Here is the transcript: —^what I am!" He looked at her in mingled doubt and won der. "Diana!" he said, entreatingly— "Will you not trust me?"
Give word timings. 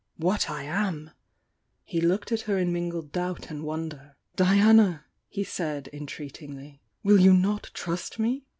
—^what 0.19 0.49
I 0.49 0.63
am!" 0.63 1.11
He 1.83 2.01
looked 2.01 2.31
at 2.31 2.41
her 2.49 2.57
in 2.57 2.73
mingled 2.73 3.11
doubt 3.11 3.51
and 3.51 3.61
won 3.63 3.89
der. 3.89 4.15
"Diana!" 4.35 5.05
he 5.27 5.43
said, 5.43 5.89
entreatingly— 5.93 6.81
"Will 7.03 7.19
you 7.19 7.33
not 7.35 7.69
trust 7.75 8.17
me?" 8.17 8.47